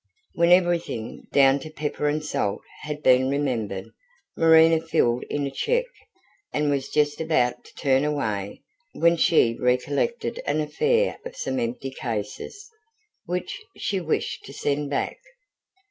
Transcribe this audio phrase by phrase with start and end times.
[0.33, 3.91] When everything, down to pepper and salt, had been remembered,
[4.35, 5.85] Marina filled in a cheque,
[6.51, 11.91] and was just about to turn away when she recollected an affair of some empty
[11.91, 12.67] cases,
[13.25, 15.19] which she wished to send back.